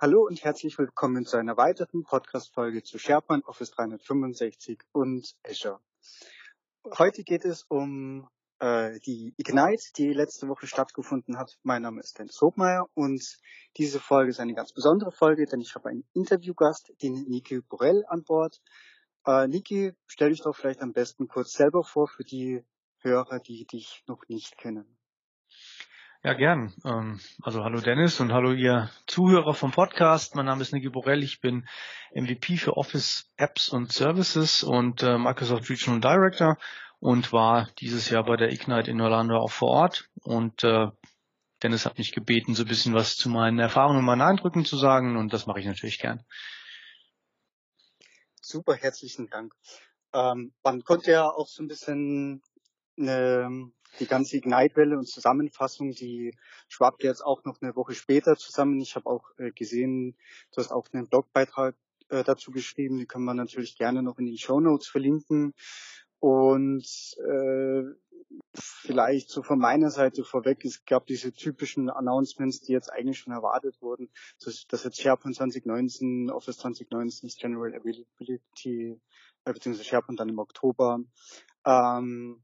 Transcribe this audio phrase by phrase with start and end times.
[0.00, 5.80] Hallo und herzlich willkommen zu einer weiteren Podcast-Folge zu SharePoint Office 365 und Azure.
[6.96, 8.28] Heute geht es um
[8.60, 11.58] äh, die Ignite, die letzte Woche stattgefunden hat.
[11.64, 13.40] Mein Name ist Dennis Hobmeier und
[13.76, 18.04] diese Folge ist eine ganz besondere Folge, denn ich habe einen Interviewgast, den Niki Borell
[18.06, 18.60] an Bord.
[19.26, 22.64] Äh, Niki, stell dich doch vielleicht am besten kurz selber vor für die
[22.98, 24.97] Hörer, die dich noch nicht kennen.
[26.24, 26.74] Ja, gern.
[26.84, 30.34] Ähm, also hallo Dennis und hallo ihr Zuhörer vom Podcast.
[30.34, 31.22] Mein Name ist Niki Borell.
[31.22, 31.68] Ich bin
[32.12, 36.58] MVP für Office Apps und Services und äh, Microsoft Regional Director
[36.98, 40.10] und war dieses Jahr bei der Ignite in Orlando auch vor Ort.
[40.24, 40.88] Und äh,
[41.62, 44.76] Dennis hat mich gebeten, so ein bisschen was zu meinen Erfahrungen und meinen Eindrücken zu
[44.76, 46.24] sagen und das mache ich natürlich gern.
[48.42, 49.54] Super, herzlichen Dank.
[50.12, 52.42] Ähm, man konnte ja auch so ein bisschen
[52.98, 56.34] eine die ganze Ignite-Welle und Zusammenfassung, die
[56.68, 58.80] schwappt jetzt auch noch eine Woche später zusammen.
[58.80, 60.16] Ich habe auch äh, gesehen,
[60.52, 61.74] du hast auch einen Blogbeitrag
[62.08, 65.54] äh, dazu geschrieben, die können wir natürlich gerne noch in die Show Notes verlinken.
[66.20, 66.86] Und
[67.18, 67.82] äh,
[68.54, 73.32] vielleicht so von meiner Seite vorweg, es gab diese typischen Announcements, die jetzt eigentlich schon
[73.32, 74.10] erwartet wurden,
[74.44, 79.00] dass, dass jetzt SharePoint 2019, Office 2019 ist General Availability,
[79.44, 81.00] äh, beziehungsweise SharePoint dann im Oktober.
[81.64, 82.42] Ähm,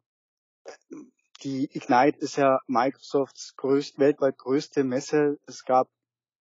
[1.43, 5.39] die Ignite ist ja Microsofts größt, weltweit größte Messe.
[5.47, 5.89] Es gab,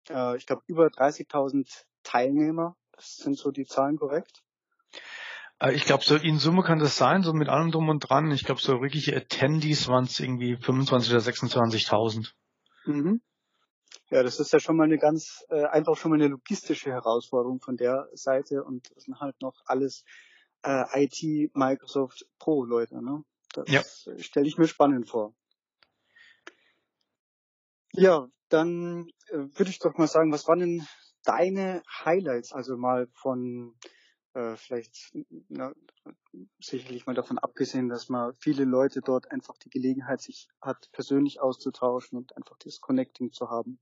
[0.09, 2.75] äh, ich glaube, über 30.000 Teilnehmer.
[2.91, 4.43] Das sind so die Zahlen korrekt?
[5.59, 8.31] Äh, ich glaube, so in Summe kann das sein, so mit allem drum und dran.
[8.31, 12.31] Ich glaube, so wirkliche Attendees waren es irgendwie 25.000 oder 26.000.
[12.85, 13.21] Mhm.
[14.09, 17.59] Ja, das ist ja schon mal eine ganz, äh, einfach schon mal eine logistische Herausforderung
[17.59, 20.05] von der Seite und das sind halt noch alles
[20.63, 23.23] äh, IT Microsoft Pro Leute, ne?
[23.53, 23.83] Das ja.
[24.19, 25.33] stelle ich mir spannend vor.
[27.93, 30.87] Ja, dann äh, würde ich doch mal sagen, was waren denn
[31.23, 33.75] deine Highlights, also mal von
[34.33, 35.11] äh, vielleicht
[35.49, 35.73] na,
[36.59, 41.41] sicherlich mal davon abgesehen, dass man viele Leute dort einfach die Gelegenheit sich hat, persönlich
[41.41, 43.79] auszutauschen und einfach das Connecting zu haben.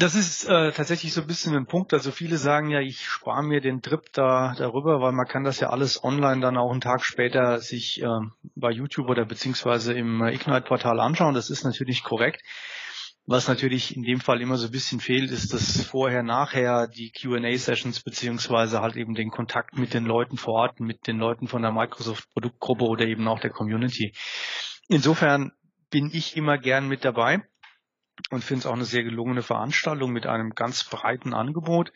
[0.00, 1.92] Das ist äh, tatsächlich so ein bisschen ein Punkt.
[1.92, 5.60] Also viele sagen ja, ich spare mir den Trip da darüber, weil man kann das
[5.60, 8.06] ja alles online dann auch einen Tag später sich äh,
[8.54, 11.34] bei YouTube oder beziehungsweise im Ignite-Portal anschauen.
[11.34, 12.40] Das ist natürlich korrekt.
[13.26, 17.12] Was natürlich in dem Fall immer so ein bisschen fehlt, ist das vorher, nachher die
[17.12, 21.60] Q&A-Sessions beziehungsweise halt eben den Kontakt mit den Leuten vor Ort, mit den Leuten von
[21.60, 24.14] der Microsoft-Produktgruppe oder eben auch der Community.
[24.88, 25.52] Insofern
[25.90, 27.42] bin ich immer gern mit dabei
[28.30, 31.92] und finde es auch eine sehr gelungene Veranstaltung mit einem ganz breiten Angebot.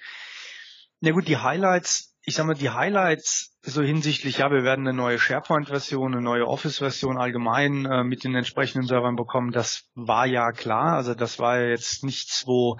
[1.00, 4.96] Na gut, die Highlights, ich sage mal, die Highlights so hinsichtlich, ja, wir werden eine
[4.96, 9.52] neue SharePoint-Version, eine neue Office-Version allgemein äh, mit den entsprechenden Servern bekommen.
[9.52, 10.94] Das war ja klar.
[10.94, 12.78] Also das war ja jetzt nichts, wo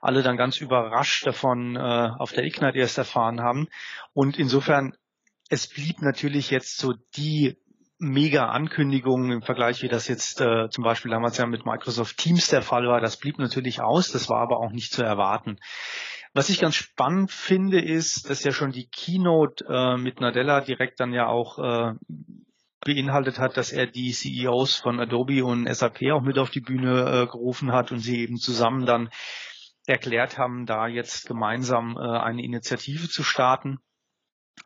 [0.00, 1.78] alle dann ganz überrascht davon äh,
[2.18, 3.68] auf der Ignite erst erfahren haben.
[4.12, 4.96] Und insofern,
[5.48, 7.61] es blieb natürlich jetzt so die
[8.02, 12.62] Mega-Ankündigungen im Vergleich, wie das jetzt äh, zum Beispiel damals ja mit Microsoft Teams der
[12.62, 13.00] Fall war.
[13.00, 15.58] Das blieb natürlich aus, das war aber auch nicht zu erwarten.
[16.34, 20.98] Was ich ganz spannend finde, ist, dass ja schon die Keynote äh, mit Nadella direkt
[20.98, 21.94] dann ja auch äh,
[22.80, 27.22] beinhaltet hat, dass er die CEOs von Adobe und SAP auch mit auf die Bühne
[27.22, 29.10] äh, gerufen hat und sie eben zusammen dann
[29.86, 33.78] erklärt haben, da jetzt gemeinsam äh, eine Initiative zu starten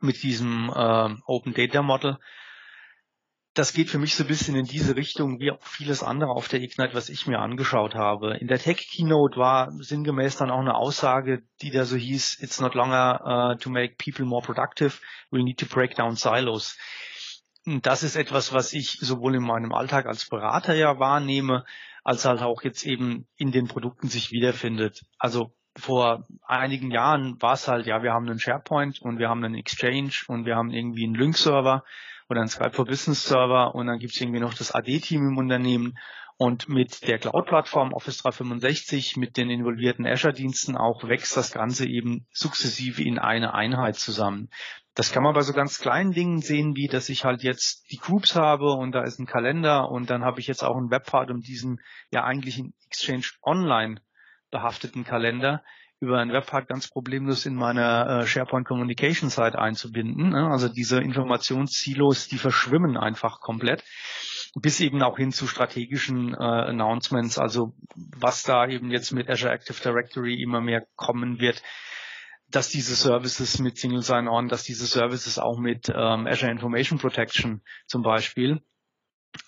[0.01, 2.17] mit diesem äh, Open Data Model
[3.57, 6.47] das geht für mich so ein bisschen in diese Richtung wie auch vieles andere auf
[6.47, 8.37] der Ignite, was ich mir angeschaut habe.
[8.37, 12.61] In der Tech Keynote war sinngemäß dann auch eine Aussage, die da so hieß, it's
[12.61, 15.01] not longer uh, to make people more productive,
[15.31, 16.77] we need to break down silos.
[17.65, 21.65] Und das ist etwas, was ich sowohl in meinem Alltag als Berater ja wahrnehme,
[22.05, 25.01] als halt auch jetzt eben in den Produkten sich wiederfindet.
[25.19, 29.43] Also vor einigen Jahren war es halt, ja, wir haben einen SharePoint und wir haben
[29.43, 31.85] einen Exchange und wir haben irgendwie einen Link-Server
[32.29, 35.39] oder ein Skype for Business Server und dann gibt es irgendwie noch das AD-Team im
[35.39, 35.99] Unternehmen
[36.39, 42.27] und mit der Cloud-Plattform Office 365, mit den involvierten Azure-Diensten auch wächst das Ganze eben
[42.31, 44.51] sukzessive in eine Einheit zusammen.
[44.95, 47.99] Das kann man bei so ganz kleinen Dingen sehen, wie dass ich halt jetzt die
[47.99, 51.31] Groups habe und da ist ein Kalender und dann habe ich jetzt auch einen Webpart
[51.31, 51.81] um diesen
[52.11, 54.01] ja eigentlich in Exchange Online
[54.51, 55.63] behafteten Kalender
[56.01, 60.31] über ein Webpack ganz problemlos in meine äh, SharePoint Communication Site einzubinden.
[60.31, 60.49] Ne?
[60.51, 63.83] Also diese Informationssilos, die verschwimmen einfach komplett,
[64.61, 69.53] bis eben auch hin zu strategischen äh, Announcements, also was da eben jetzt mit Azure
[69.53, 71.63] Active Directory immer mehr kommen wird,
[72.51, 77.63] dass diese Services mit Single Sign-On, dass diese Services auch mit ähm, Azure Information Protection
[77.87, 78.61] zum Beispiel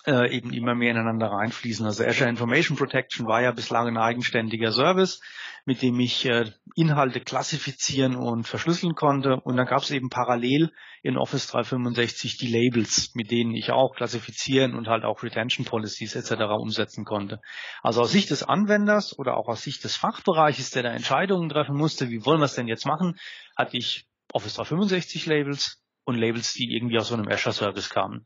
[0.05, 1.85] äh, eben immer mehr ineinander reinfließen.
[1.85, 5.21] Also Azure Information Protection war ja bislang ein eigenständiger Service,
[5.65, 9.37] mit dem ich äh, Inhalte klassifizieren und verschlüsseln konnte.
[9.37, 10.71] Und dann gab es eben parallel
[11.03, 16.15] in Office 365 die Labels, mit denen ich auch klassifizieren und halt auch Retention Policies
[16.15, 16.43] etc.
[16.59, 17.39] umsetzen konnte.
[17.81, 21.75] Also aus Sicht des Anwenders oder auch aus Sicht des Fachbereiches, der da Entscheidungen treffen
[21.75, 23.17] musste, wie wollen wir es denn jetzt machen,
[23.55, 28.25] hatte ich Office 365 Labels und Labels, die irgendwie aus so einem Azure Service kamen.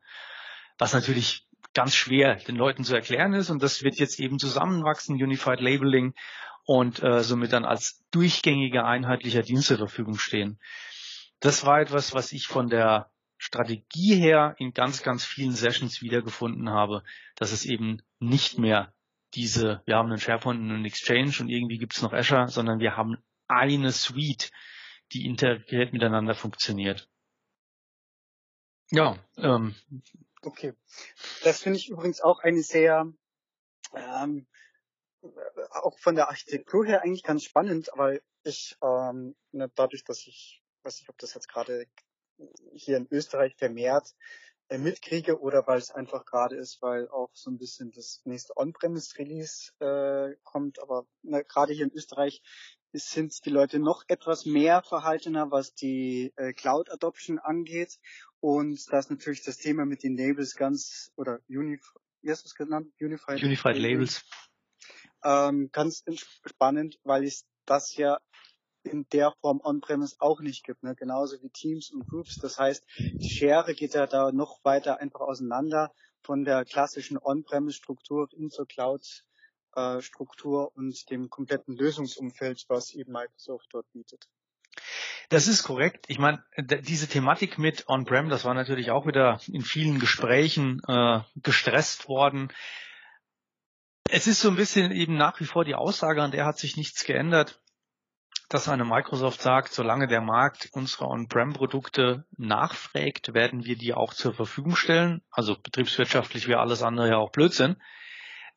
[0.77, 3.49] Was natürlich ganz schwer den Leuten zu erklären ist.
[3.49, 6.13] Und das wird jetzt eben zusammenwachsen, Unified Labeling
[6.65, 10.59] und äh, somit dann als durchgängiger, einheitlicher Dienst zur Verfügung stehen.
[11.39, 16.69] Das war etwas, was ich von der Strategie her in ganz, ganz vielen Sessions wiedergefunden
[16.69, 17.03] habe,
[17.35, 18.93] dass es eben nicht mehr
[19.33, 22.79] diese, wir haben einen SharePoint und einen Exchange und irgendwie gibt es noch Azure, sondern
[22.79, 23.17] wir haben
[23.47, 24.51] eine Suite,
[25.11, 27.09] die integriert miteinander funktioniert.
[28.91, 29.75] Ja, ähm,
[30.45, 30.73] Okay.
[31.43, 33.11] Das finde ich übrigens auch eine sehr,
[33.95, 34.47] ähm,
[35.71, 40.61] auch von der Architektur her eigentlich ganz spannend, weil ich ähm, ne, dadurch, dass ich,
[40.83, 41.87] weiß nicht, ob das jetzt gerade
[42.73, 44.13] hier in Österreich vermehrt
[44.67, 48.57] äh, mitkriege oder weil es einfach gerade ist, weil auch so ein bisschen das nächste
[48.57, 52.41] On-Premise-Release äh, kommt, aber ne, gerade hier in Österreich
[52.93, 57.99] sind die Leute noch etwas mehr verhaltener, was die äh, Cloud Adoption angeht.
[58.39, 61.93] Und da ist natürlich das Thema mit den Labels ganz, oder Unif
[62.23, 62.91] wie hast du es genannt?
[62.99, 64.23] Unified, Unified Labels.
[65.23, 66.03] Ähm, ganz
[66.45, 68.19] spannend, weil es das ja
[68.83, 70.95] in der Form On-Premise auch nicht gibt, ne?
[70.95, 72.37] genauso wie Teams und Groups.
[72.37, 78.29] Das heißt, die Schere geht ja da noch weiter einfach auseinander von der klassischen On-Premise-Struktur
[78.31, 79.25] hin zur Cloud
[79.75, 84.27] äh, Struktur und dem kompletten Lösungsumfeld, was eben Microsoft dort bietet.
[85.29, 86.05] Das ist korrekt.
[86.09, 91.21] Ich meine, diese Thematik mit On-Prem, das war natürlich auch wieder in vielen Gesprächen äh,
[91.35, 92.51] gestresst worden.
[94.09, 96.77] Es ist so ein bisschen eben nach wie vor die Aussage, an der hat sich
[96.77, 97.61] nichts geändert,
[98.49, 104.33] dass eine Microsoft sagt, solange der Markt unsere On-Prem-Produkte nachfragt, werden wir die auch zur
[104.33, 105.23] Verfügung stellen.
[105.31, 107.77] Also betriebswirtschaftlich wäre alles andere ja auch Blödsinn.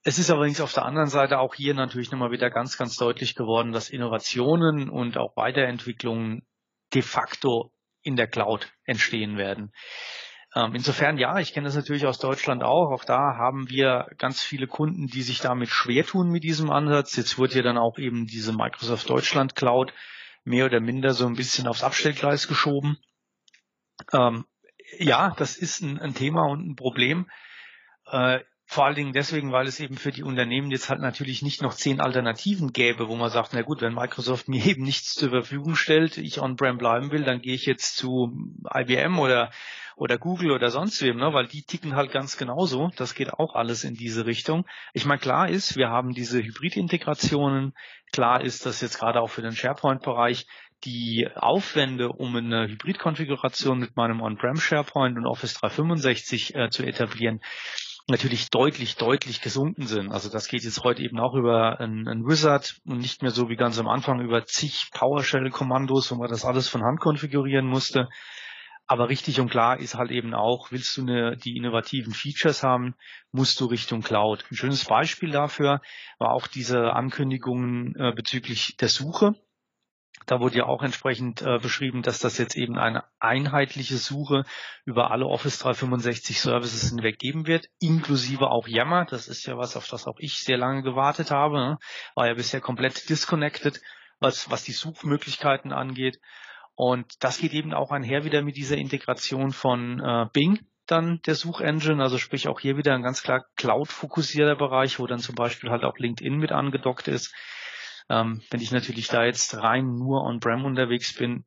[0.06, 3.34] Es ist allerdings auf der anderen Seite auch hier natürlich nochmal wieder ganz, ganz deutlich
[3.34, 6.46] geworden, dass Innovationen und auch Weiterentwicklungen
[6.94, 7.72] de facto
[8.02, 9.72] in der Cloud entstehen werden.
[10.54, 12.92] Ähm, insofern ja, ich kenne das natürlich aus Deutschland auch.
[12.92, 17.16] Auch da haben wir ganz viele Kunden, die sich damit schwer tun mit diesem Ansatz.
[17.16, 19.92] Jetzt wird ja dann auch eben diese Microsoft Deutschland Cloud
[20.44, 22.96] mehr oder minder so ein bisschen aufs Abstellgleis geschoben.
[24.12, 24.44] Ähm,
[25.00, 27.28] ja, das ist ein, ein, Thema und ein Problem.
[28.68, 31.74] Vor allen Dingen deswegen, weil es eben für die Unternehmen jetzt halt natürlich nicht noch
[31.74, 35.76] zehn Alternativen gäbe, wo man sagt, na gut, wenn Microsoft mir eben nichts zur Verfügung
[35.76, 38.32] stellt, ich on-prem bleiben will, dann gehe ich jetzt zu
[38.74, 39.50] IBM oder
[39.96, 41.32] oder Google oder sonst wem, ne?
[41.32, 42.90] weil die ticken halt ganz genauso.
[42.96, 44.66] Das geht auch alles in diese Richtung.
[44.92, 47.72] Ich meine, klar ist, wir haben diese Hybrid-Integrationen.
[48.12, 50.46] Klar ist, dass jetzt gerade auch für den SharePoint-Bereich
[50.84, 57.40] die Aufwände, um eine Hybrid-Konfiguration mit meinem On-Prem SharePoint und Office 365 äh, zu etablieren,
[58.08, 60.12] natürlich deutlich, deutlich gesunken sind.
[60.12, 63.56] Also das geht jetzt heute eben auch über ein, Wizard und nicht mehr so wie
[63.56, 68.08] ganz am Anfang über zig PowerShell-Kommandos, wo man das alles von Hand konfigurieren musste.
[68.88, 72.94] Aber richtig und klar ist halt eben auch, willst du eine, die innovativen Features haben,
[73.32, 74.44] musst du Richtung Cloud.
[74.50, 75.80] Ein schönes Beispiel dafür
[76.18, 79.34] war auch diese Ankündigungen äh, bezüglich der Suche.
[80.24, 84.44] Da wurde ja auch entsprechend äh, beschrieben, dass das jetzt eben eine einheitliche Suche
[84.84, 89.04] über alle Office 365 Services hinweg geben wird, inklusive auch Yammer.
[89.04, 91.58] Das ist ja was, auf das auch ich sehr lange gewartet habe.
[91.58, 91.78] Ne?
[92.14, 93.80] War ja bisher komplett disconnected,
[94.18, 96.18] was, was die Suchmöglichkeiten angeht.
[96.74, 101.34] Und das geht eben auch einher wieder mit dieser Integration von äh, Bing, dann der
[101.34, 105.70] Suchengine, also sprich auch hier wieder ein ganz klar Cloud-fokussierter Bereich, wo dann zum Beispiel
[105.70, 107.34] halt auch LinkedIn mit angedockt ist.
[108.08, 111.44] Ähm, wenn ich natürlich da jetzt rein nur on-prem unterwegs bin,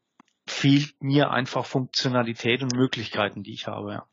[0.47, 3.91] fehlt mir einfach Funktionalität und Möglichkeiten, die ich habe.
[3.93, 4.09] Ja,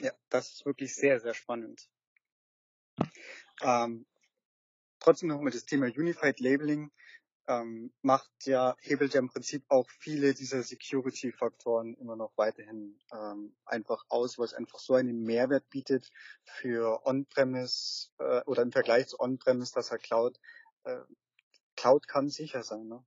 [0.00, 1.88] ja das ist wirklich sehr, sehr spannend.
[3.62, 4.06] Ähm,
[5.00, 6.90] trotzdem nochmal das Thema Unified Labeling
[7.48, 13.56] ähm, macht ja, hebelt ja im Prinzip auch viele dieser Security-Faktoren immer noch weiterhin ähm,
[13.64, 16.10] einfach aus, weil es einfach so einen Mehrwert bietet
[16.44, 20.38] für On-Premise äh, oder im Vergleich zu On-Premise, dass er Cloud
[20.84, 20.98] äh,
[21.78, 23.04] Cloud kann sicher sein, ne?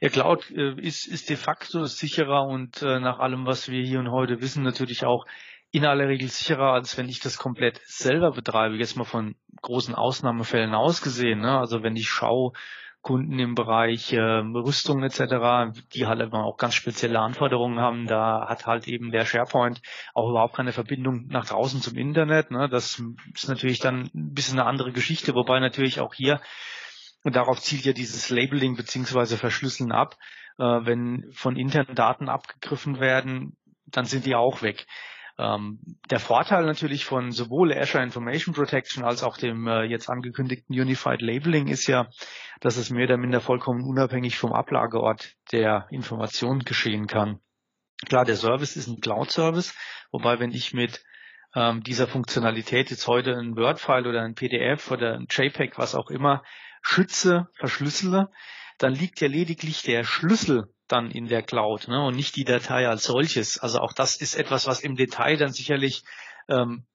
[0.00, 3.98] Ja, Cloud äh, ist, ist de facto sicherer und äh, nach allem, was wir hier
[3.98, 5.26] und heute wissen, natürlich auch
[5.72, 8.76] in aller Regel sicherer, als wenn ich das komplett selber betreibe.
[8.76, 11.40] Jetzt mal von großen Ausnahmefällen ausgesehen.
[11.40, 11.58] Ne?
[11.58, 12.52] Also wenn ich schaue,
[13.06, 18.08] Kunden im Bereich äh, Rüstung etc., die halt immer auch ganz spezielle Anforderungen haben.
[18.08, 19.80] Da hat halt eben der SharePoint
[20.12, 22.50] auch überhaupt keine Verbindung nach draußen zum Internet.
[22.50, 22.68] Ne?
[22.68, 23.00] Das
[23.32, 26.40] ist natürlich dann ein bisschen eine andere Geschichte, wobei natürlich auch hier,
[27.26, 30.16] und darauf zielt ja dieses Labeling beziehungsweise Verschlüsseln ab,
[30.58, 33.56] äh, wenn von internen Daten abgegriffen werden,
[33.86, 34.86] dann sind die auch weg.
[35.36, 40.72] Ähm, der Vorteil natürlich von sowohl Azure Information Protection als auch dem äh, jetzt angekündigten
[40.80, 42.06] Unified Labeling ist ja,
[42.60, 47.40] dass es mehr oder minder vollkommen unabhängig vom Ablageort der Information geschehen kann.
[48.08, 49.74] Klar, der Service ist ein Cloud-Service,
[50.12, 51.02] wobei wenn ich mit
[51.56, 56.08] ähm, dieser Funktionalität jetzt heute ein Word-File oder ein PDF oder ein JPEG, was auch
[56.08, 56.44] immer,
[56.86, 58.30] schütze, verschlüssele,
[58.78, 62.88] dann liegt ja lediglich der Schlüssel dann in der Cloud ne, und nicht die Datei
[62.88, 63.58] als solches.
[63.58, 66.04] Also auch das ist etwas, was im Detail dann sicherlich
[66.48, 66.86] ähm,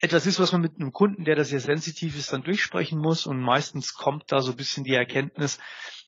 [0.00, 3.26] etwas ist, was man mit einem Kunden, der das sehr sensitiv ist, dann durchsprechen muss.
[3.26, 5.60] Und meistens kommt da so ein bisschen die Erkenntnis,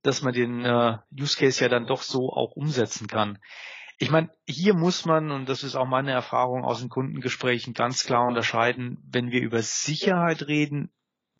[0.02, 3.38] dass man den äh, Use Case ja dann doch so auch umsetzen kann.
[3.98, 8.04] Ich meine, hier muss man, und das ist auch meine Erfahrung aus den Kundengesprächen, ganz
[8.04, 10.90] klar unterscheiden, wenn wir über Sicherheit reden,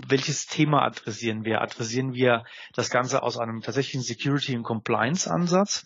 [0.09, 1.61] welches Thema adressieren wir?
[1.61, 5.85] Adressieren wir das Ganze aus einem tatsächlichen Security- und Compliance-Ansatz?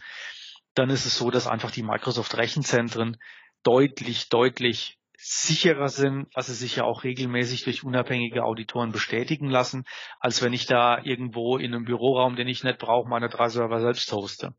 [0.75, 3.17] Dann ist es so, dass einfach die Microsoft-Rechenzentren
[3.63, 9.85] deutlich, deutlich sicherer sind, was sie sich ja auch regelmäßig durch unabhängige Auditoren bestätigen lassen,
[10.21, 13.81] als wenn ich da irgendwo in einem Büroraum, den ich nicht brauche, meine drei Server
[13.81, 14.55] selbst hoste.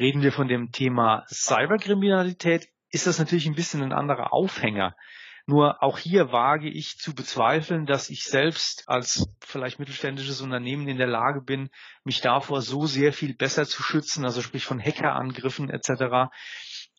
[0.00, 4.96] Reden wir von dem Thema Cyberkriminalität, ist das natürlich ein bisschen ein anderer Aufhänger.
[5.46, 10.98] Nur auch hier wage ich zu bezweifeln, dass ich selbst als vielleicht mittelständisches Unternehmen in
[10.98, 11.70] der Lage bin,
[12.04, 16.30] mich davor so sehr viel besser zu schützen, also sprich von Hackerangriffen etc.,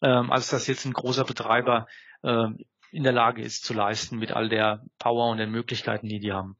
[0.01, 1.87] ähm, als das jetzt ein großer Betreiber
[2.23, 2.47] äh,
[2.91, 6.33] in der Lage ist zu leisten mit all der Power und den Möglichkeiten, die die
[6.33, 6.57] haben.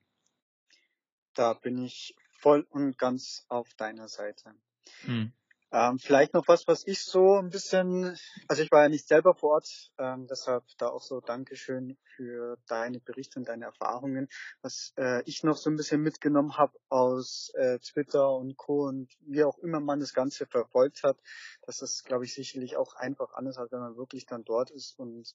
[1.34, 4.56] Da bin ich voll und ganz auf deiner Seite.
[5.02, 5.34] Hm.
[5.76, 8.16] Ähm, vielleicht noch was, was ich so ein bisschen,
[8.48, 12.60] also ich war ja nicht selber vor Ort, ähm, deshalb da auch so Dankeschön für
[12.68, 14.30] deine Berichte und deine Erfahrungen.
[14.62, 18.84] Was äh, ich noch so ein bisschen mitgenommen habe aus äh, Twitter und Co.
[18.84, 21.18] und wie auch immer man das Ganze verfolgt hat,
[21.64, 25.00] dass das, glaube ich, sicherlich auch einfach anders hat, wenn man wirklich dann dort ist
[25.00, 25.34] und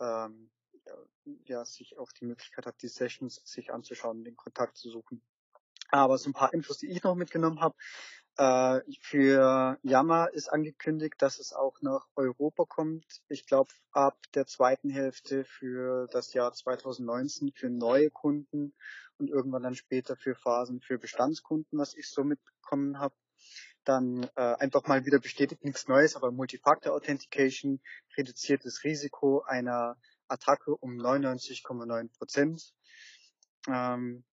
[0.00, 0.50] ähm,
[1.44, 5.22] ja, sich auch die Möglichkeit hat, die Sessions sich anzuschauen, den Kontakt zu suchen.
[5.90, 7.76] Aber so ein paar Infos, die ich noch mitgenommen habe.
[8.38, 13.04] Äh, für Yammer ist angekündigt, dass es auch nach Europa kommt.
[13.28, 18.74] Ich glaube, ab der zweiten Hälfte für das Jahr 2019 für neue Kunden
[19.18, 23.14] und irgendwann dann später für Phasen für Bestandskunden, was ich so mitbekommen habe.
[23.84, 27.80] Dann äh, einfach mal wieder bestätigt, nichts Neues, aber Multifactor Authentication
[28.18, 29.96] reduziert das Risiko einer
[30.28, 32.74] Attacke um 99,9 Prozent.
[33.68, 34.24] Ähm,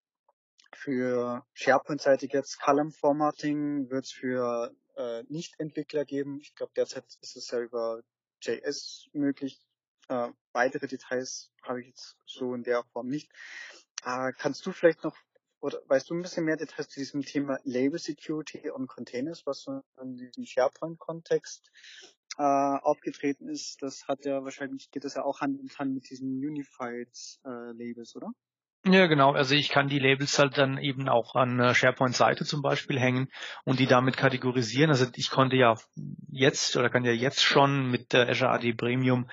[0.76, 6.40] für SharePoint-seitig jetzt Column Formatting wird es für äh, Nicht-Entwickler geben.
[6.40, 8.02] Ich glaube, derzeit ist es ja über
[8.40, 9.60] JS möglich.
[10.08, 13.30] Äh, weitere Details habe ich jetzt so in der Form nicht.
[14.04, 15.16] Äh, kannst du vielleicht noch
[15.64, 19.62] oder weißt du ein bisschen mehr Details zu diesem Thema Label Security und Containers, was
[19.62, 21.70] so in diesem SharePoint-Kontext
[22.36, 23.80] äh, aufgetreten ist?
[23.80, 27.08] Das hat ja wahrscheinlich, geht das ja auch Hand in Hand mit diesen Unified
[27.46, 28.30] äh, Labels, oder?
[28.86, 29.32] Ja, genau.
[29.32, 33.28] Also ich kann die Labels halt dann eben auch an SharePoint-Seite zum Beispiel hängen
[33.64, 34.90] und die damit kategorisieren.
[34.90, 35.76] Also ich konnte ja
[36.30, 39.30] jetzt oder kann ja jetzt schon mit Azure AD Premium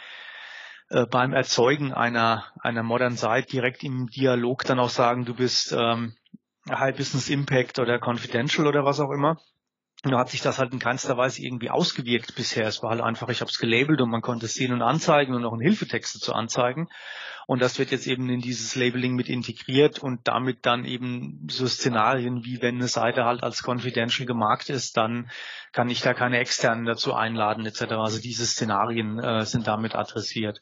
[0.89, 5.73] äh, beim Erzeugen einer, einer Modern Site direkt im Dialog dann auch sagen, du bist
[5.73, 6.15] ähm,
[6.69, 9.37] High Business Impact oder Confidential oder was auch immer.
[10.03, 12.65] Nur hat sich das halt in keinster Weise irgendwie ausgewirkt bisher.
[12.67, 15.35] Es war halt einfach, ich habe es gelabelt und man konnte es sehen und anzeigen
[15.35, 16.87] und auch einen Hilfetext dazu anzeigen.
[17.47, 21.67] Und das wird jetzt eben in dieses Labeling mit integriert und damit dann eben so
[21.67, 25.29] Szenarien wie wenn eine Seite halt als confidential gemarkt ist, dann
[25.71, 27.83] kann ich da keine externen dazu einladen etc.
[27.93, 30.61] Also diese Szenarien äh, sind damit adressiert.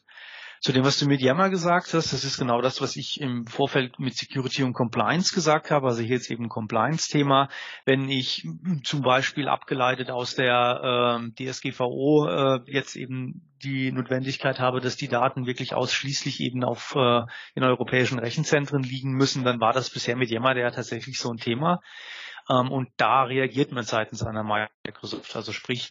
[0.60, 3.46] Zu dem, was du mit Yammer gesagt hast, das ist genau das, was ich im
[3.46, 5.86] Vorfeld mit Security und Compliance gesagt habe.
[5.86, 7.48] Also hier ist eben Compliance-Thema.
[7.86, 8.46] Wenn ich
[8.84, 15.08] zum Beispiel abgeleitet aus der äh, DSGVO äh, jetzt eben die Notwendigkeit habe, dass die
[15.08, 17.22] Daten wirklich ausschließlich eben auf äh,
[17.54, 21.38] in europäischen Rechenzentren liegen müssen, dann war das bisher mit Yammer ja tatsächlich so ein
[21.38, 21.80] Thema.
[22.50, 25.34] Ähm, und da reagiert man seitens einer Microsoft.
[25.36, 25.90] Also sprich,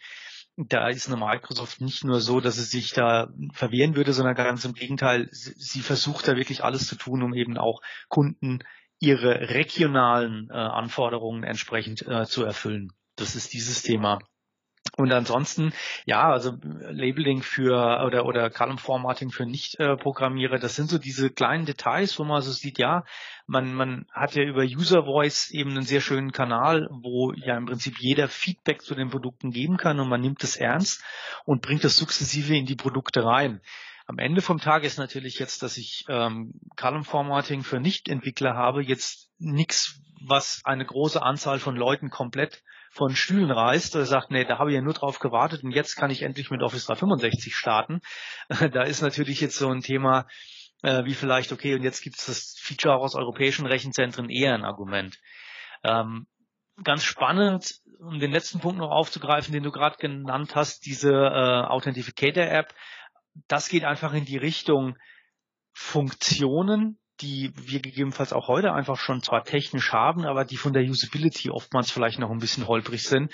[0.67, 4.65] da ist eine Microsoft nicht nur so, dass es sich da verwehren würde, sondern ganz
[4.65, 8.59] im Gegenteil, sie versucht da wirklich alles zu tun, um eben auch Kunden
[8.99, 12.91] ihre regionalen äh, Anforderungen entsprechend äh, zu erfüllen.
[13.15, 14.19] Das ist dieses Thema.
[14.99, 15.71] Und ansonsten,
[16.05, 21.65] ja, also Labeling für oder oder Column Formatting für Nicht-Programmierer, das sind so diese kleinen
[21.65, 23.05] Details, wo man so sieht, ja,
[23.47, 27.65] man man hat ja über User Voice eben einen sehr schönen Kanal, wo ja im
[27.65, 31.01] Prinzip jeder Feedback zu den Produkten geben kann und man nimmt es ernst
[31.45, 33.61] und bringt das sukzessive in die Produkte rein.
[34.05, 38.83] Am Ende vom Tag ist natürlich jetzt, dass ich ähm, Column Formatting für Nicht-Entwickler habe,
[38.83, 44.46] jetzt nichts, was eine große Anzahl von Leuten komplett von Stühlen reißt oder sagt, nee,
[44.46, 47.55] da habe ich ja nur drauf gewartet und jetzt kann ich endlich mit Office 365
[47.55, 48.01] starten.
[48.72, 50.27] da ist natürlich jetzt so ein Thema
[50.81, 54.53] äh, wie vielleicht, okay, und jetzt gibt es das Feature auch aus europäischen Rechenzentren eher
[54.53, 55.17] ein Argument.
[55.84, 56.27] Ähm,
[56.84, 61.67] ganz spannend, um den letzten Punkt noch aufzugreifen, den du gerade genannt hast, diese äh,
[61.67, 62.74] Authentificator-App,
[63.48, 64.98] das geht einfach in die Richtung
[65.74, 70.83] Funktionen, die wir gegebenenfalls auch heute einfach schon zwar technisch haben, aber die von der
[70.83, 73.31] Usability oftmals vielleicht noch ein bisschen holprig sind,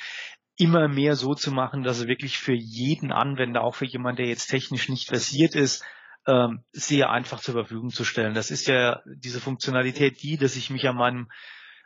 [0.57, 4.27] immer mehr so zu machen, dass er wirklich für jeden Anwender, auch für jemanden, der
[4.27, 5.83] jetzt technisch nicht versiert ist,
[6.27, 8.33] ähm, sehr einfach zur Verfügung zu stellen.
[8.33, 11.29] Das ist ja diese Funktionalität die, dass ich mich an meinem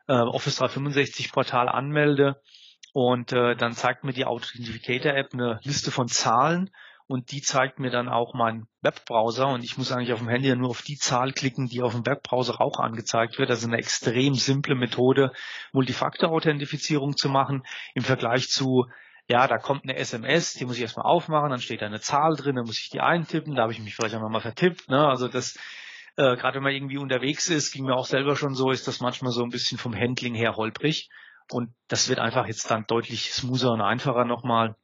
[0.07, 2.41] äh, Office 365 Portal anmelde
[2.93, 6.69] und äh, dann zeigt mir die Authentificator App eine Liste von Zahlen
[7.09, 10.55] und die zeigt mir dann auch meinen Webbrowser und ich muss eigentlich auf dem Handy
[10.55, 13.49] nur auf die Zahl klicken, die auf dem Webbrowser auch angezeigt wird.
[13.49, 15.31] Also eine extrem simple Methode,
[15.73, 17.63] Multifaktor-Authentifizierung zu machen
[17.95, 18.85] im Vergleich zu
[19.27, 22.35] ja, da kommt eine SMS, die muss ich erstmal aufmachen, dann steht da eine Zahl
[22.35, 24.89] drin, dann muss ich die eintippen, da habe ich mich vielleicht auch nochmal vertippt.
[24.89, 25.07] Ne?
[25.07, 25.55] Also das,
[26.15, 28.99] äh, gerade wenn man irgendwie unterwegs ist, ging mir auch selber schon so, ist das
[28.99, 31.09] manchmal so ein bisschen vom Handling her holprig.
[31.51, 34.75] Und das wird einfach jetzt dann deutlich smoother und einfacher nochmal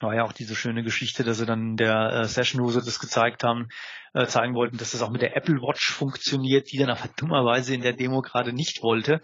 [0.00, 2.80] war ja auch diese schöne Geschichte, dass sie dann in der äh, Session, wo sie
[2.80, 3.68] das gezeigt haben,
[4.14, 7.74] äh, zeigen wollten, dass das auch mit der Apple Watch funktioniert, die dann aber dummerweise
[7.74, 9.22] in der Demo gerade nicht wollte.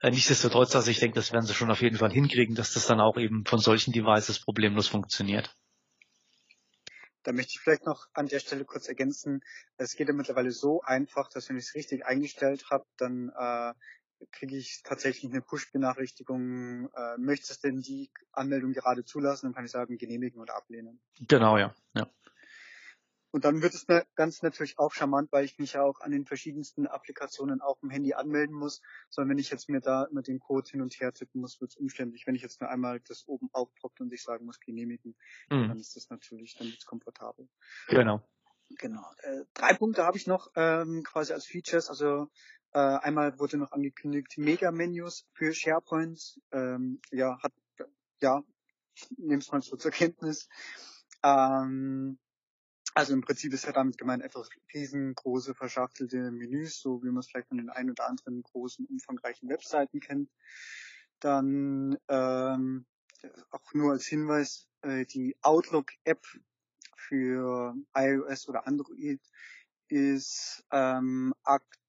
[0.00, 2.86] Äh, nichtsdestotrotz, also ich denke, das werden sie schon auf jeden Fall hinkriegen, dass das
[2.86, 5.54] dann auch eben von solchen Devices problemlos funktioniert.
[7.22, 9.40] Da möchte ich vielleicht noch an der Stelle kurz ergänzen.
[9.78, 13.72] Es geht ja mittlerweile so einfach, dass wenn ich es richtig eingestellt habe, dann äh,
[14.32, 19.46] kriege ich tatsächlich eine Push-Benachrichtigung, äh, möchtest denn die Anmeldung gerade zulassen?
[19.46, 21.00] Dann kann ich sagen, genehmigen oder ablehnen.
[21.20, 21.74] Genau, ja.
[21.94, 22.08] ja.
[23.34, 26.12] Und dann wird es ne, ganz natürlich auch charmant, weil ich mich ja auch an
[26.12, 28.80] den verschiedensten Applikationen auch im Handy anmelden muss.
[29.10, 31.72] Sondern wenn ich jetzt mir da immer den Code hin und her tippen muss, wird
[31.72, 32.28] es umständlich.
[32.28, 35.16] Wenn ich jetzt nur einmal das oben aufpoppt und ich sagen muss, genehmigen,
[35.50, 35.66] mhm.
[35.66, 37.48] dann ist das natürlich, dann wird komfortabel.
[37.88, 38.22] Genau.
[38.78, 39.04] Genau.
[39.22, 41.88] Äh, drei Punkte habe ich noch ähm, quasi als Features.
[41.90, 42.30] Also
[42.74, 46.40] äh, einmal wurde noch angekündigt Mega-Menus für SharePoint.
[46.50, 47.52] Ähm, ja, hat,
[48.20, 48.42] ja,
[49.16, 50.48] nehme es mal so zur Kenntnis.
[51.22, 52.18] Ähm,
[52.94, 57.28] also im Prinzip ist ja damit gemeint einfach riesengroße verschachtelte Menüs, so wie man es
[57.28, 60.30] vielleicht von den ein oder anderen großen, umfangreichen Webseiten kennt.
[61.20, 62.86] Dann ähm,
[63.50, 66.26] auch nur als Hinweis, äh, die Outlook-App
[66.96, 69.20] für iOS oder Android
[69.88, 71.34] ist ähm,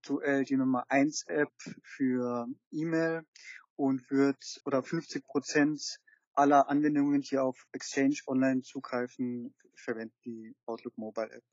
[0.06, 3.26] aktuell die Nummer 1 App für E-Mail
[3.76, 6.00] und wird oder 50 Prozent
[6.36, 11.44] aller Anwendungen, die auf Exchange Online zugreifen, verwenden die Outlook Mobile App.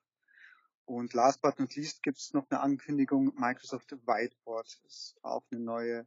[0.84, 5.60] Und last but not least gibt es noch eine Ankündigung, Microsoft Whiteboard ist auch eine
[5.60, 6.06] neue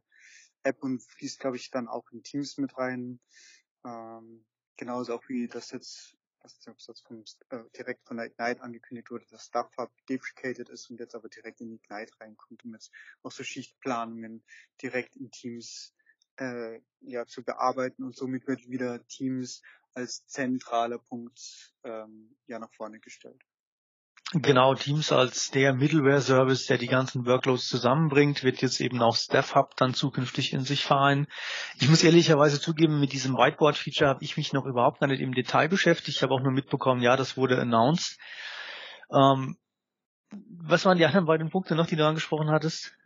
[0.62, 3.18] App und fließt, glaube ich, dann auch in Teams mit rein.
[3.84, 4.44] Ähm,
[4.76, 8.62] genauso auch wie das jetzt weiß nicht, ob jetzt vom, äh, direkt von der Ignite
[8.62, 12.92] angekündigt wurde, dass StuffHub deprecated ist und jetzt aber direkt in Ignite reinkommt, um jetzt
[13.22, 14.44] auch so Schichtplanungen
[14.80, 15.94] direkt in Teams
[16.36, 19.62] äh, ja, zu bearbeiten und somit wird wieder Teams
[19.94, 23.42] als zentraler Punkt ähm, ja nach vorne gestellt.
[24.32, 29.54] Genau, Teams als der Middleware-Service, der die ganzen Workloads zusammenbringt, wird jetzt eben auch Staff
[29.54, 31.28] Hub dann zukünftig in sich vereinen.
[31.78, 35.32] Ich muss ehrlicherweise zugeben, mit diesem Whiteboard-Feature habe ich mich noch überhaupt gar nicht im
[35.32, 36.16] Detail beschäftigt.
[36.16, 38.18] Ich habe auch nur mitbekommen, ja, das wurde announced.
[39.12, 39.56] Ähm,
[40.32, 42.96] was waren die anderen beiden Punkte noch, die du angesprochen hattest?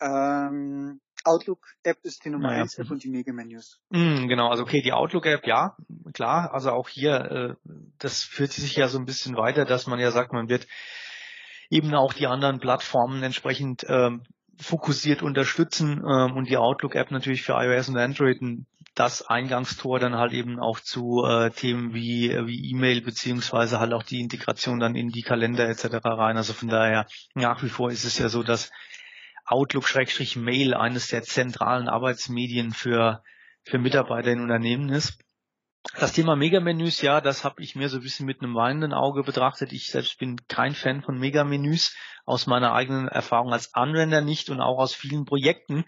[0.00, 3.80] Ähm, Outlook-App ist die Nummer 1 App und die Mega-Menus.
[3.90, 5.76] Mm, genau, also okay, die Outlook-App, ja,
[6.12, 6.52] klar.
[6.52, 7.14] Also auch hier,
[7.64, 10.66] äh, das führt sich ja so ein bisschen weiter, dass man ja sagt, man wird
[11.70, 14.22] eben auch die anderen Plattformen entsprechend ähm,
[14.58, 18.40] fokussiert unterstützen ähm, und die Outlook-App natürlich für iOS und Android
[18.94, 24.02] das Eingangstor dann halt eben auch zu äh, Themen wie wie E-Mail beziehungsweise halt auch
[24.02, 25.98] die Integration dann in die Kalender etc.
[26.02, 26.38] rein.
[26.38, 28.70] Also von daher nach wie vor ist es ja so, dass
[29.46, 33.22] Outlook-Mail eines der zentralen Arbeitsmedien für,
[33.64, 35.18] für Mitarbeiter in Unternehmen ist.
[35.98, 39.22] Das Thema Megamenüs, ja, das habe ich mir so ein bisschen mit einem weinenden Auge
[39.22, 39.72] betrachtet.
[39.72, 41.94] Ich selbst bin kein Fan von Megamenüs,
[42.26, 45.84] aus meiner eigenen Erfahrung als Anwender nicht und auch aus vielen Projekten,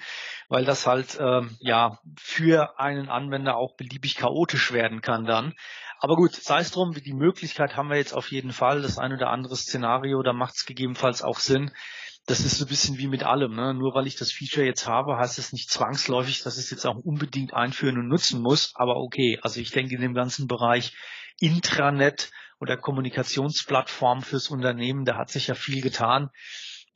[0.49, 5.55] weil das halt ähm, ja für einen Anwender auch beliebig chaotisch werden kann dann.
[5.99, 8.83] Aber gut, sei es drum, die Möglichkeit haben wir jetzt auf jeden Fall.
[8.83, 11.73] Das ein oder andere Szenario, da macht es gegebenenfalls auch Sinn,
[12.29, 13.57] das ist so ein bisschen wie mit allem.
[13.57, 13.73] Ne?
[13.73, 16.87] Nur weil ich das Feature jetzt habe, heißt es nicht zwangsläufig, dass ich es jetzt
[16.87, 18.73] auch unbedingt einführen und nutzen muss.
[18.75, 20.95] Aber okay, also ich denke in dem ganzen Bereich
[21.41, 26.29] Intranet oder Kommunikationsplattform fürs Unternehmen, da hat sich ja viel getan.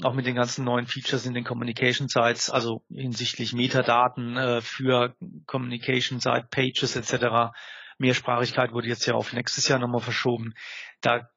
[0.03, 5.17] Auch mit den ganzen neuen Features in den Communication Sites, also hinsichtlich Metadaten äh, für
[5.47, 7.55] Communication Site Pages etc.
[7.99, 10.55] Mehrsprachigkeit wurde jetzt ja auf nächstes Jahr nochmal verschoben.
[11.01, 11.31] Da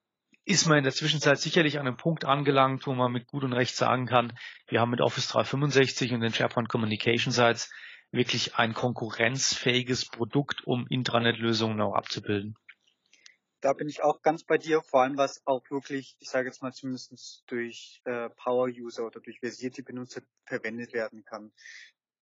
[0.45, 3.53] ist man in der Zwischenzeit sicherlich an einem Punkt angelangt, wo man mit gut und
[3.53, 7.71] recht sagen kann, wir haben mit Office 365 und den SharePoint Communication Sites
[8.11, 12.55] wirklich ein konkurrenzfähiges Produkt, um Intranet-Lösungen auch abzubilden.
[13.61, 16.61] Da bin ich auch ganz bei dir, vor allem was auch wirklich, ich sage jetzt
[16.61, 21.51] mal zumindest durch äh, Power-User oder durch versierte Benutzer verwendet werden kann.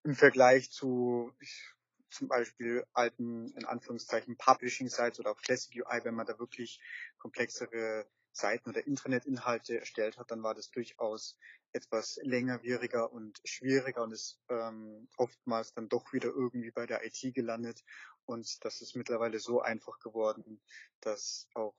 [0.06, 1.73] Im Vergleich zu, ich
[2.14, 6.80] zum Beispiel alten, in Anführungszeichen, Publishing-Sites oder auch Classic UI, wenn man da wirklich
[7.18, 11.38] komplexere Seiten oder Intranet-Inhalte erstellt hat, dann war das durchaus
[11.72, 17.34] etwas längerwieriger und schwieriger und ist ähm, oftmals dann doch wieder irgendwie bei der IT
[17.34, 17.84] gelandet.
[18.26, 20.62] Und das ist mittlerweile so einfach geworden,
[21.02, 21.76] dass auch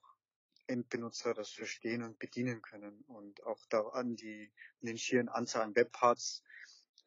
[0.66, 3.02] Endbenutzer das verstehen und bedienen können.
[3.06, 6.42] Und auch da an die, an den schieren Anzahl an Webparts,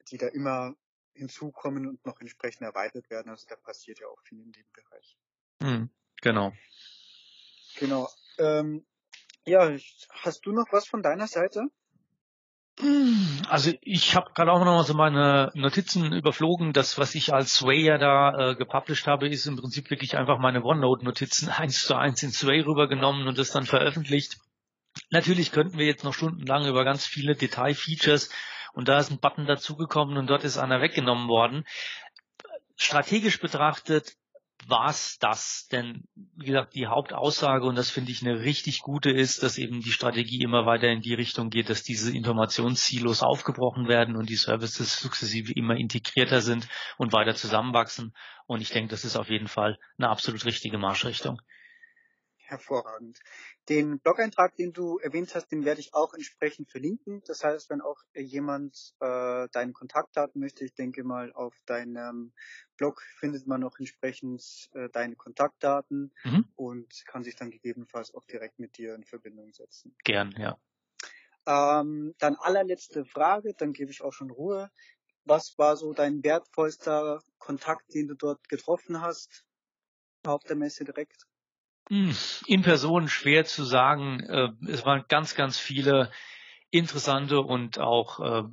[0.09, 0.75] die da immer
[1.17, 3.29] hinzukommen und noch entsprechend erweitert werden.
[3.29, 5.17] Also da passiert ja auch viel in dem Bereich.
[5.61, 5.89] Hm,
[6.21, 6.53] genau.
[7.79, 8.09] Genau.
[8.37, 8.85] Ähm,
[9.45, 9.71] ja,
[10.09, 11.69] hast du noch was von deiner Seite?
[13.49, 16.73] Also ich habe gerade auch noch mal so meine Notizen überflogen.
[16.73, 20.63] Das, was ich als Swayer da äh, gepublished habe, ist im Prinzip wirklich einfach meine
[20.63, 24.37] OneNote-Notizen eins zu eins in Sway rübergenommen und das dann veröffentlicht.
[25.09, 28.29] Natürlich könnten wir jetzt noch stundenlang über ganz viele Detailfeatures
[28.77, 31.63] und da ist ein Button dazugekommen und dort ist einer weggenommen worden.
[32.75, 34.13] Strategisch betrachtet
[34.67, 36.03] was das denn,
[36.35, 39.91] wie gesagt, die Hauptaussage, und das finde ich eine richtig gute ist, dass eben die
[39.91, 44.99] Strategie immer weiter in die Richtung geht, dass diese Informationssilos aufgebrochen werden und die Services
[44.99, 48.13] sukzessive immer integrierter sind und weiter zusammenwachsen.
[48.45, 51.41] Und ich denke, das ist auf jeden Fall eine absolut richtige Marschrichtung.
[52.47, 53.19] Hervorragend.
[53.67, 57.21] Den Blog-Eintrag, den du erwähnt hast, den werde ich auch entsprechend verlinken.
[57.25, 62.31] Das heißt, wenn auch jemand äh, deine Kontaktdaten möchte, ich denke mal, auf deinem
[62.77, 66.47] Blog findet man auch entsprechend äh, deine Kontaktdaten mhm.
[66.55, 69.93] und kann sich dann gegebenenfalls auch direkt mit dir in Verbindung setzen.
[70.05, 70.57] Gern, ja.
[71.45, 74.71] Ähm, dann allerletzte Frage, dann gebe ich auch schon Ruhe.
[75.25, 79.43] Was war so dein wertvollster Kontakt, den du dort getroffen hast?
[80.25, 81.27] Auf der Messe direkt?
[81.89, 82.15] Hm,
[82.47, 84.19] in Person schwer zu sagen.
[84.21, 86.11] Äh, es waren ganz, ganz viele
[86.69, 88.43] interessante und auch äh,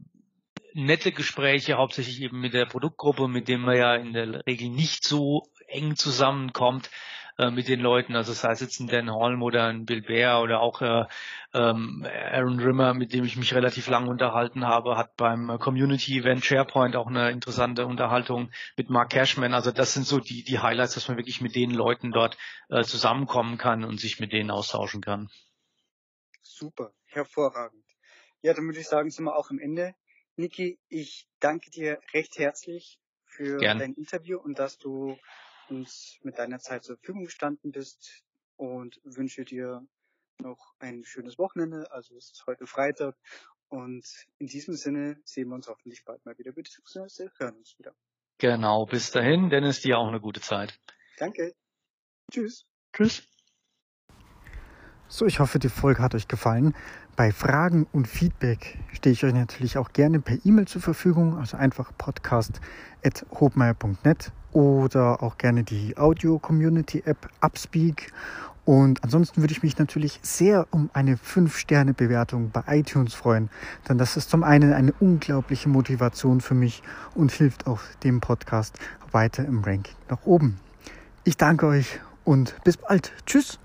[0.73, 5.05] nette Gespräche, hauptsächlich eben mit der Produktgruppe, mit dem man ja in der Regel nicht
[5.05, 6.91] so eng zusammenkommt
[7.39, 8.17] äh, mit den Leuten.
[8.17, 11.05] Also sei es jetzt ein Dan Holm oder ein Bill Bear oder auch äh,
[11.53, 16.45] ähm, Aaron Rimmer, mit dem ich mich relativ lang unterhalten habe, hat beim Community Event
[16.45, 19.55] SharePoint auch eine interessante Unterhaltung mit Mark Cashman.
[19.55, 22.37] Also das sind so die, die Highlights, dass man wirklich mit den Leuten dort
[22.69, 25.29] äh, zusammenkommen kann und sich mit denen austauschen kann.
[26.43, 27.85] Super, hervorragend.
[28.43, 29.95] Ja, dann würde ich sagen, sind wir auch am Ende.
[30.37, 33.79] Niki, ich danke dir recht herzlich für Gern.
[33.79, 35.17] dein Interview und dass du
[35.69, 38.25] uns mit deiner Zeit zur Verfügung gestanden bist
[38.57, 39.87] und wünsche dir
[40.41, 41.91] noch ein schönes Wochenende.
[41.93, 43.17] Also es ist heute Freitag
[43.69, 44.05] und
[44.39, 47.95] in diesem Sinne sehen wir uns hoffentlich bald mal wieder, beziehungsweise hören uns wieder.
[48.39, 50.79] Genau, bis dahin, Dennis, dir auch eine gute Zeit.
[51.19, 51.55] Danke.
[52.33, 52.67] Tschüss.
[52.93, 53.29] Tschüss.
[55.07, 56.75] So, ich hoffe, die Folge hat euch gefallen.
[57.15, 61.57] Bei Fragen und Feedback stehe ich euch natürlich auch gerne per E-Mail zur Verfügung, also
[61.57, 68.13] einfach podcast.hobmeier.net oder auch gerne die Audio-Community-App Upspeak.
[68.65, 73.51] Und ansonsten würde ich mich natürlich sehr um eine 5-Sterne-Bewertung bei iTunes freuen,
[73.87, 76.83] denn das ist zum einen eine unglaubliche Motivation für mich
[77.15, 78.79] und hilft auch dem Podcast
[79.13, 80.59] weiter im Ranking nach oben.
[81.25, 83.13] Ich danke euch und bis bald.
[83.27, 83.59] Tschüss.